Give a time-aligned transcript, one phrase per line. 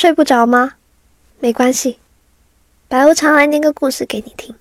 [0.00, 0.76] 睡不着吗？
[1.40, 1.98] 没关系，
[2.88, 4.56] 白无常来念个故事给你听。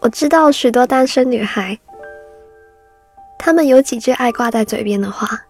[0.00, 1.78] 我知道许多单身女孩，
[3.38, 5.46] 她们有几句爱挂在嘴边的话。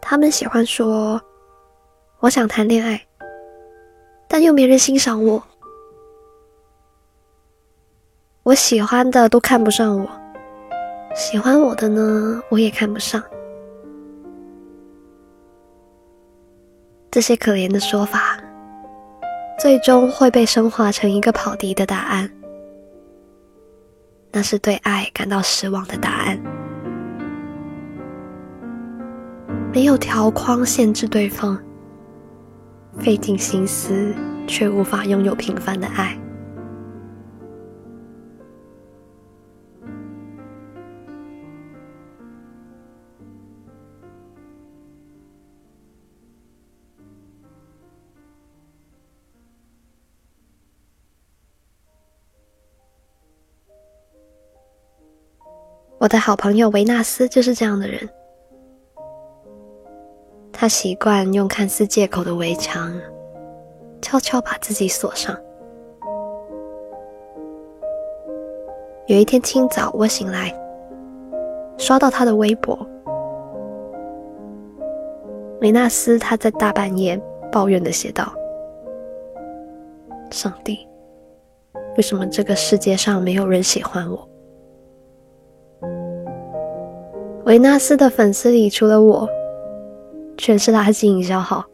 [0.00, 1.20] 她们喜欢说
[2.20, 3.06] ：“我想谈恋爱，
[4.26, 5.46] 但又没人欣赏我。
[8.42, 10.10] 我喜欢的都看不上我，
[11.14, 13.22] 喜欢我的呢，我也看不上。”
[17.10, 18.40] 这些可怜的说法。
[19.58, 22.30] 最终会被升华成一个跑题的答案，
[24.30, 26.38] 那是对爱感到失望的答案。
[29.72, 31.58] 没有条框限制对方，
[32.98, 34.14] 费尽心思
[34.46, 36.14] 却无法拥有平凡的爱。
[56.06, 58.08] 我的好朋友维纳斯就是这样的人。
[60.52, 62.96] 他习惯用看似借口的围墙，
[64.00, 65.36] 悄悄把自己锁上。
[69.08, 70.54] 有一天清早，我醒来，
[71.76, 72.78] 刷到他的微博，
[75.60, 77.20] 维纳斯他在大半夜
[77.50, 78.32] 抱怨的写道
[80.30, 80.86] ：“上帝，
[81.96, 84.16] 为什么这个世界上没有人喜欢我？”
[87.46, 89.28] 维纳斯的粉丝里，除了我，
[90.36, 91.64] 全是垃圾营销号。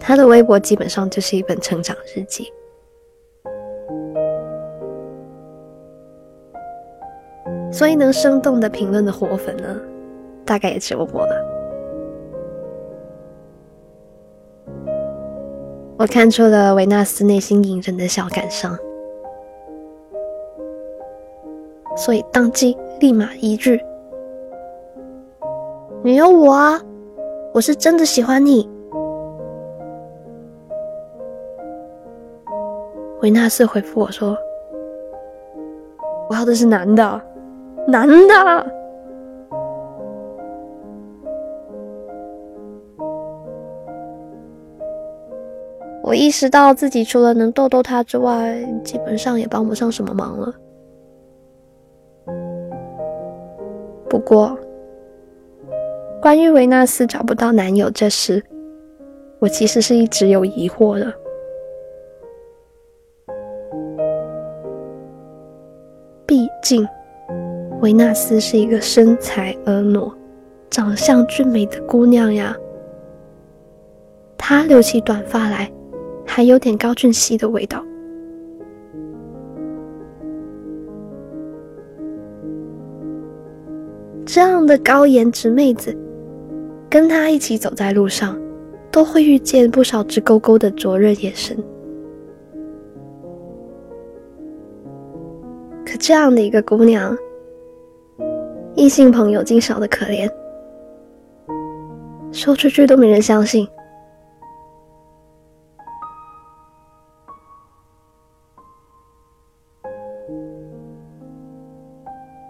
[0.00, 2.50] 他的微博基本上就是一本成长日记，
[7.70, 9.78] 所以能生动的评论的活粉呢，
[10.42, 11.44] 大概也只有我了。
[15.98, 18.74] 我看出了维纳斯内心隐忍的小感伤，
[21.94, 23.78] 所以当即立马一句。
[26.02, 26.80] 你有我啊！
[27.52, 28.70] 我是真的喜欢你。
[33.20, 34.36] 维纳斯回复我说
[36.30, 37.20] ：“我要的是男的，
[37.86, 38.14] 男的。”
[46.04, 50.54] 我意识到自己除了能逗逗他之外，基本上也帮不上什么忙了。
[54.08, 54.56] 不过。
[56.20, 58.42] 关于维纳斯找不到男友这事，
[59.38, 61.14] 我其实是一直有疑惑的。
[66.26, 66.86] 毕竟，
[67.80, 70.12] 维纳斯是一个身材婀娜、
[70.68, 72.54] 长相俊美的姑娘呀。
[74.36, 75.70] 她留起短发来，
[76.26, 77.84] 还有点高俊熙的味道。
[84.26, 85.96] 这样的高颜值妹子。
[86.90, 88.38] 跟他一起走在路上，
[88.90, 91.56] 都会遇见不少直勾勾的灼热眼神。
[95.84, 97.14] 可这样的一个姑娘，
[98.74, 100.30] 异性朋友竟少的可怜，
[102.32, 103.68] 说出去都没人相信。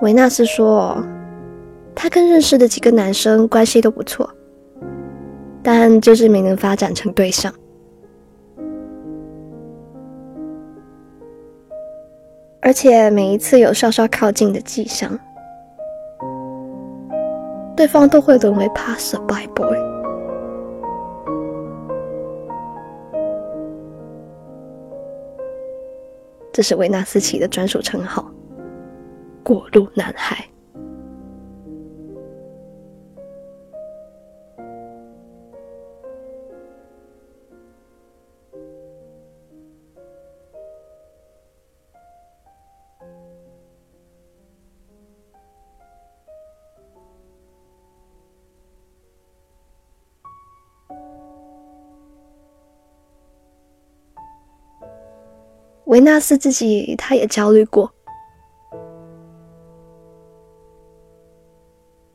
[0.00, 1.00] 维纳斯说。
[2.04, 4.30] 他跟认识的几个男生关系都不错，
[5.62, 7.50] 但就是没能发展成对象。
[12.60, 15.18] 而且每一次有稍稍靠近的迹象，
[17.74, 19.74] 对方都会沦为 passerby boy。
[26.52, 28.30] 这是维纳斯奇的专属称号——
[29.42, 30.46] 过路男孩。
[55.94, 57.88] 维纳斯自己他也焦虑过。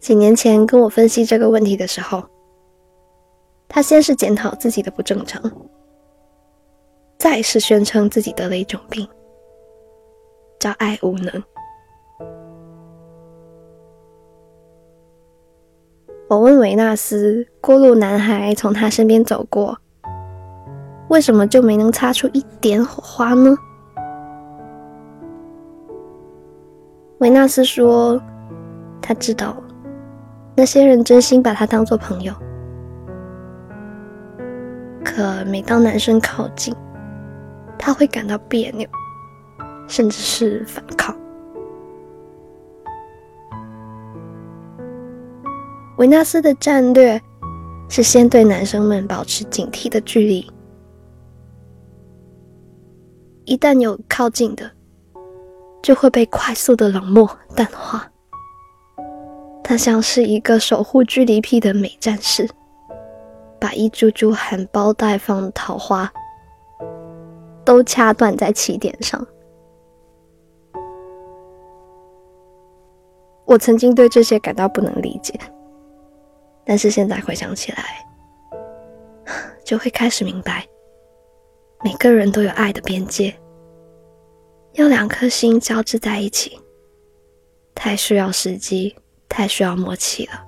[0.00, 2.24] 几年前跟我分析这个问题的时候
[3.68, 5.40] 他先是检讨自己的不正常
[7.18, 9.06] 再是宣称自己得了一种病
[10.58, 11.44] 叫爱无能。
[16.28, 19.78] 我问维纳斯过路男孩从他身边走过
[21.10, 23.56] 为什么就没能擦出一点火花呢？
[27.18, 28.20] 维纳斯说，
[29.02, 29.56] 他知道
[30.56, 32.32] 那些人真心把他当做朋友，
[35.04, 36.72] 可每当男生靠近，
[37.76, 38.88] 他会感到别扭，
[39.88, 41.12] 甚至是反抗。
[45.96, 47.20] 维纳斯的战略
[47.88, 50.48] 是先对男生们保持警惕的距离，
[53.44, 54.70] 一旦有靠近的，
[55.88, 57.26] 就会被快速的冷漠
[57.56, 58.06] 淡化。
[59.64, 62.46] 他像是一个守护距离癖的美战士，
[63.58, 66.12] 把一株株含苞待放的桃花
[67.64, 69.26] 都掐断在起点上。
[73.46, 75.40] 我曾经对这些感到不能理解。
[76.66, 78.06] 但是现在回想起来，
[79.64, 80.66] 就会开始明白，
[81.82, 83.34] 每个人都有爱的边界，
[84.72, 86.58] 要两颗心交织在一起，
[87.74, 88.94] 太需要时机，
[89.28, 90.44] 太需要默契了。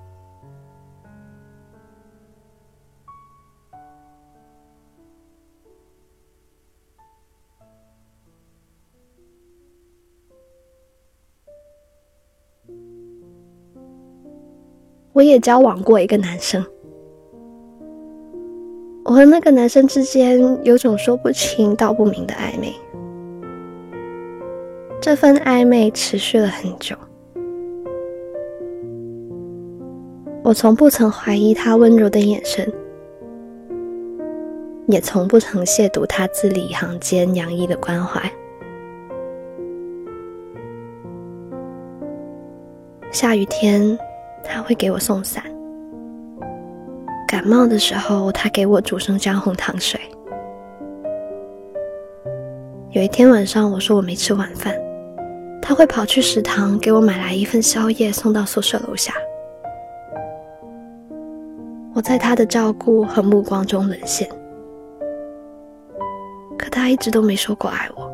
[15.12, 16.64] 我也交往过一个男生，
[19.04, 22.72] 我和那个男生之间有种说不清道不明的暧昧，
[25.00, 26.94] 这份暧昧持续了很久。
[30.42, 32.70] 我从不曾怀疑他温柔的眼神，
[34.86, 38.20] 也从不曾亵渎他字里行间洋溢的关怀。
[43.10, 43.98] 下雨天。
[44.42, 45.44] 他会给我送伞，
[47.28, 50.00] 感冒的时候，他给我煮生姜红糖水。
[52.90, 54.74] 有一天晚上，我说我没吃晚饭，
[55.70, 59.14] 他会跑去食堂给我买来一份宵夜，送到宿舍楼下。
[61.94, 64.28] 我在他的照顾和目光中沦陷，
[66.58, 68.10] 可他一直都没说过爱我。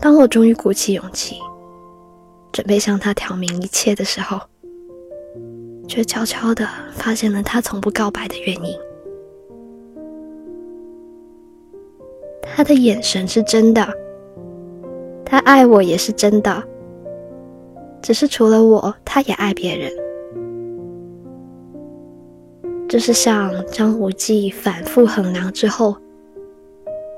[0.00, 1.36] 当我终于鼓起勇气。
[2.50, 4.40] 准备向他挑明一切的时候，
[5.86, 8.74] 却悄悄的发现了他从不告白的原因。
[12.56, 13.86] 他的眼神是真的，
[15.26, 16.62] 他爱我也是真的，
[18.00, 19.92] 只是除了我，他也爱别人。
[22.88, 25.94] 就是像张无忌反复衡量之后，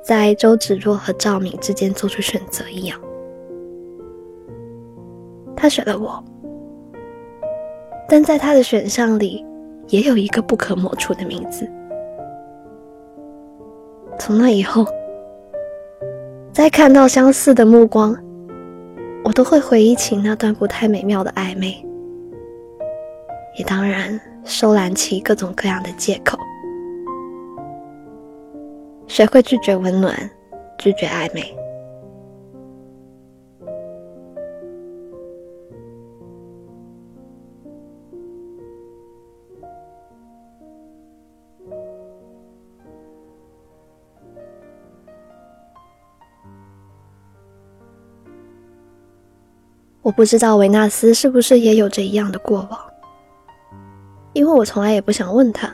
[0.02, 3.00] 在周芷若和赵敏之间做出选择一样。
[5.55, 6.20] 他选了我，
[8.08, 9.46] 但在他的选项里，
[9.87, 11.64] 也有一个不可抹除的名字。
[14.19, 14.85] 从那以后，
[16.58, 18.19] 再看到相似的目光，
[19.22, 21.81] 我都会回忆起那段不太美妙的暧昧，
[23.56, 26.37] 也当然收揽起各种各样的借口。
[29.06, 30.12] 学会拒绝温暖，
[30.78, 31.56] 拒绝暧昧。
[50.09, 52.81] 我不知道维纳斯是不是也有着一样的过往，
[54.33, 55.71] 因为我从来也不想问他。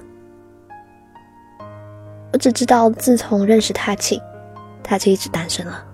[2.32, 4.20] 我只知道，自从认识他起，
[4.82, 5.84] 他就一直单身了。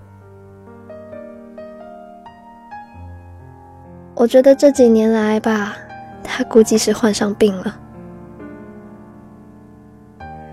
[4.15, 5.77] 我觉得这几年来吧，
[6.25, 7.79] 他估计是患上病了，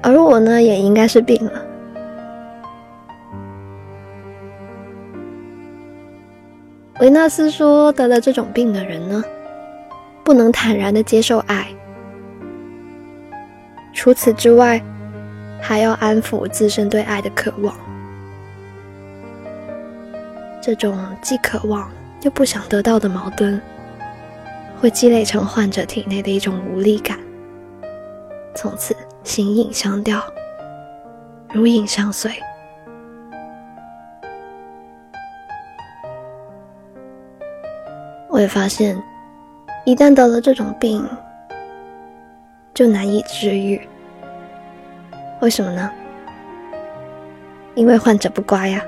[0.03, 1.66] 而我呢，也应该是病了。
[6.99, 9.23] 维纳斯说：“得了这种病的人呢，
[10.23, 11.67] 不能坦然的接受爱。
[13.93, 14.81] 除此之外，
[15.61, 17.75] 还要安抚自身对爱的渴望。
[20.59, 21.87] 这种既渴望
[22.23, 23.61] 又不想得到的矛盾，
[24.81, 27.19] 会积累成患者体内的一种无力感，
[28.55, 30.19] 从此形影相吊，
[31.53, 32.31] 如影相随。”
[38.37, 38.95] 我也发现，
[39.83, 41.03] 一旦得了这种病，
[42.71, 43.81] 就难以治愈。
[45.41, 45.89] 为什么呢？
[47.73, 48.79] 因为患者不乖呀。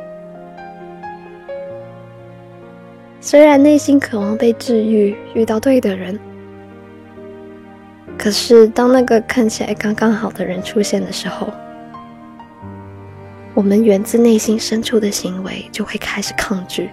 [3.20, 6.20] 虽然内心渴望被治愈，遇到对的人，
[8.20, 11.52] 可是当那个看起来刚刚好的人出现的时候，
[13.56, 16.92] 我们源自内心深处的行为就会开始抗拒，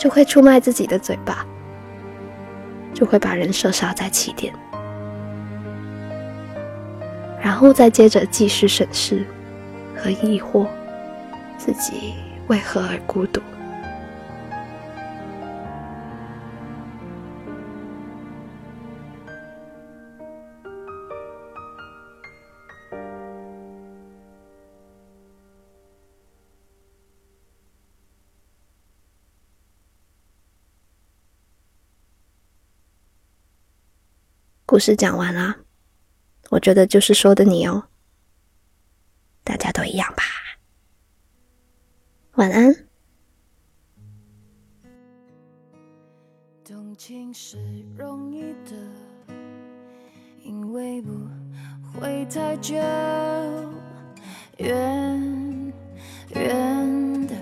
[0.00, 1.44] 就会出卖自己的嘴巴，
[2.94, 4.50] 就会把人射杀在起点，
[7.38, 9.26] 然后再接着继续审视
[9.94, 10.66] 和疑惑
[11.58, 12.14] 自己
[12.46, 13.42] 为何而孤独。
[34.70, 35.56] 故事讲完啦，
[36.50, 37.88] 我觉得就是说的你哦，
[39.42, 40.22] 大家都一样吧。
[42.34, 42.72] 晚安。
[46.64, 47.58] 动情是
[47.98, 48.76] 容易的，
[50.44, 51.10] 因为不
[51.98, 52.76] 会太久，
[54.58, 55.72] 远
[56.28, 57.34] 远的，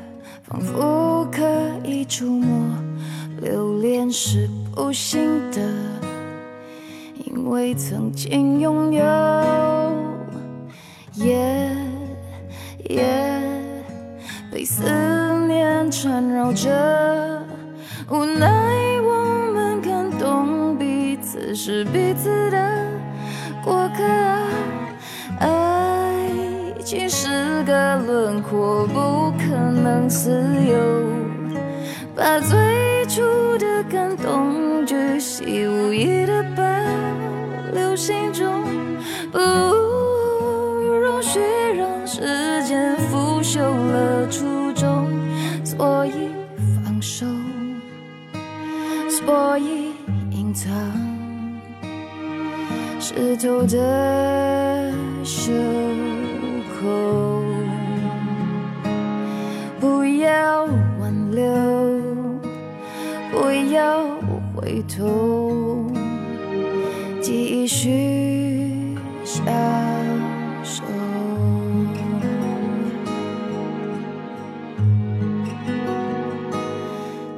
[0.45, 1.45] 仿佛可
[1.85, 2.83] 以触摸。
[3.43, 5.21] 留恋是不行
[5.51, 5.98] 的。
[7.39, 9.05] 因为曾经拥有，
[11.15, 11.71] 夜
[12.91, 13.41] 夜
[14.51, 14.83] 被思
[15.47, 16.69] 念缠绕着，
[18.11, 18.51] 无奈
[19.01, 22.59] 我们感动彼此是彼此的
[23.65, 24.03] 过客。
[25.39, 26.29] 爱
[26.85, 30.77] 情是个轮廓，不可能自由，
[32.17, 33.23] 把最初
[33.59, 36.58] 的感动巨细无遗的。
[37.99, 38.63] 心中，
[39.33, 41.41] 不容许
[41.77, 45.11] 让时间腐朽了初衷，
[45.65, 46.31] 所以
[46.85, 47.27] 放手，
[49.11, 49.93] 所以
[50.31, 50.73] 隐藏
[53.01, 54.93] 湿透的
[55.25, 55.53] 袖
[56.81, 57.43] 口，
[59.81, 60.69] 不要
[61.01, 61.45] 挽留，
[63.33, 64.05] 不要
[64.55, 65.48] 回头。
[67.71, 68.97] 继续
[69.27, 69.45] 享
[70.65, 70.83] 受，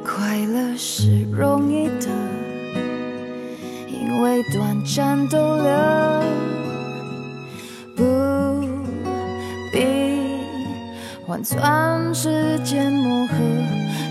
[0.05, 2.07] 快乐是容易的，
[3.89, 5.69] 因为短暂逗留，
[7.97, 8.05] 不
[9.73, 9.81] 必
[11.27, 13.35] 换算时间磨合，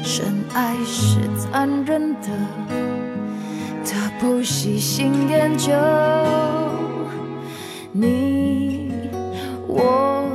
[0.03, 2.88] 深爱是残忍的。
[4.19, 5.71] 不喜新厌旧，
[7.93, 8.91] 你
[9.65, 10.29] 我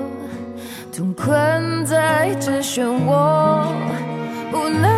[0.90, 3.66] 同困在这漩涡，
[4.52, 4.88] 无奈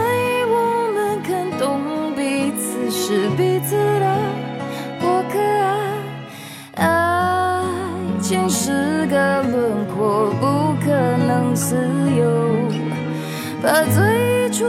[0.46, 4.16] 我们看懂彼此是彼此的
[5.00, 5.38] 过客。
[6.74, 7.64] 爱
[8.20, 10.92] 情是个轮廓，不可
[11.26, 11.74] 能自
[12.16, 12.24] 由，
[13.60, 14.64] 把最初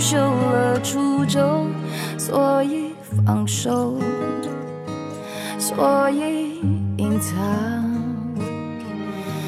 [0.00, 0.16] 腐朽
[0.50, 1.70] 了初衷，
[2.18, 2.94] 所以
[3.26, 3.98] 放手，
[5.58, 6.58] 所以
[6.96, 7.36] 隐藏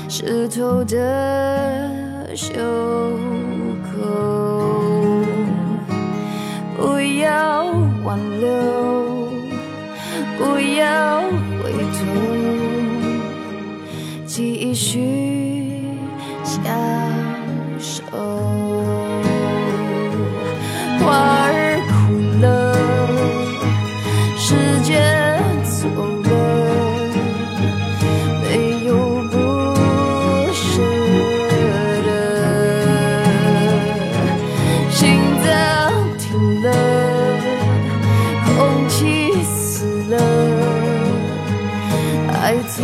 [0.09, 2.53] 湿透的袖
[3.83, 4.07] 口，
[6.77, 7.65] 不要
[8.05, 8.51] 挽留，
[10.39, 11.23] 不要
[11.63, 11.99] 回头。
[14.27, 15.89] 继续
[16.45, 16.63] 享
[17.79, 18.03] 受，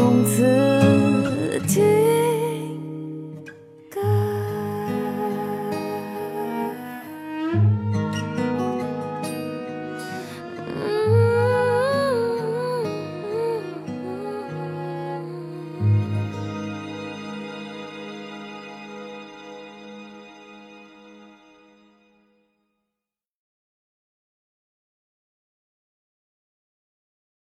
[0.09, 1.85] 从此听